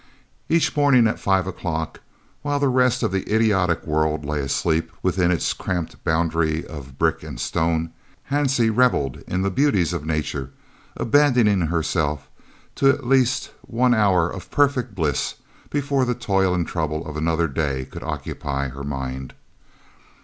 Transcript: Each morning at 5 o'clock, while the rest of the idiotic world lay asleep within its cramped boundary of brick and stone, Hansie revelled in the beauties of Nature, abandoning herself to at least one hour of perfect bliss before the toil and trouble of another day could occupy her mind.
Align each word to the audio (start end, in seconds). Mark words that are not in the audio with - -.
Each 0.49 0.75
morning 0.75 1.05
at 1.05 1.19
5 1.19 1.45
o'clock, 1.45 1.99
while 2.41 2.59
the 2.59 2.69
rest 2.69 3.03
of 3.03 3.11
the 3.11 3.31
idiotic 3.31 3.85
world 3.85 4.25
lay 4.25 4.39
asleep 4.39 4.89
within 5.03 5.29
its 5.29 5.53
cramped 5.53 6.03
boundary 6.03 6.65
of 6.65 6.97
brick 6.97 7.21
and 7.21 7.39
stone, 7.39 7.91
Hansie 8.31 8.75
revelled 8.75 9.21
in 9.27 9.43
the 9.43 9.51
beauties 9.51 9.93
of 9.93 10.03
Nature, 10.03 10.49
abandoning 10.97 11.61
herself 11.67 12.27
to 12.77 12.89
at 12.89 13.05
least 13.05 13.51
one 13.61 13.93
hour 13.93 14.27
of 14.27 14.49
perfect 14.49 14.95
bliss 14.95 15.35
before 15.69 16.03
the 16.03 16.15
toil 16.15 16.55
and 16.55 16.67
trouble 16.67 17.05
of 17.05 17.15
another 17.15 17.47
day 17.47 17.85
could 17.85 18.01
occupy 18.01 18.69
her 18.69 18.83
mind. 18.83 19.35